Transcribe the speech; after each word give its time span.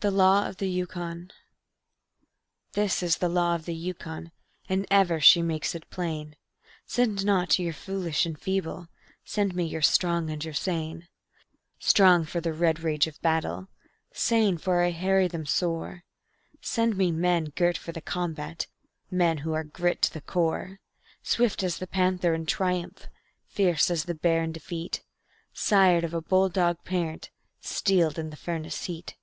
The 0.00 0.10
Law 0.10 0.46
of 0.46 0.58
the 0.58 0.68
Yukon 0.68 1.30
This 2.74 3.02
is 3.02 3.16
the 3.16 3.28
law 3.30 3.54
of 3.54 3.64
the 3.64 3.72
Yukon, 3.74 4.32
and 4.68 4.84
ever 4.90 5.18
she 5.18 5.40
makes 5.40 5.74
it 5.74 5.88
plain: 5.88 6.36
"Send 6.84 7.24
not 7.24 7.58
your 7.58 7.72
foolish 7.72 8.26
and 8.26 8.38
feeble; 8.38 8.88
send 9.24 9.54
me 9.56 9.64
your 9.64 9.80
strong 9.80 10.28
and 10.28 10.44
your 10.44 10.52
sane 10.52 11.08
Strong 11.78 12.26
for 12.26 12.42
the 12.42 12.52
red 12.52 12.80
rage 12.80 13.06
of 13.06 13.18
battle; 13.22 13.68
sane 14.12 14.58
for 14.58 14.82
I 14.84 14.90
harry 14.90 15.26
them 15.26 15.46
sore; 15.46 16.04
Send 16.60 16.98
me 16.98 17.10
men 17.10 17.46
girt 17.56 17.78
for 17.78 17.92
the 17.92 18.02
combat, 18.02 18.66
men 19.10 19.38
who 19.38 19.54
are 19.54 19.64
grit 19.64 20.02
to 20.02 20.12
the 20.12 20.20
core; 20.20 20.80
Swift 21.22 21.62
as 21.62 21.78
the 21.78 21.86
panther 21.86 22.34
in 22.34 22.44
triumph, 22.44 23.08
fierce 23.46 23.90
as 23.90 24.04
the 24.04 24.14
bear 24.14 24.42
in 24.42 24.52
defeat, 24.52 25.02
Sired 25.54 26.04
of 26.04 26.12
a 26.12 26.20
bulldog 26.20 26.84
parent, 26.84 27.30
steeled 27.62 28.18
in 28.18 28.28
the 28.28 28.36
furnace 28.36 28.84
heat. 28.84 29.16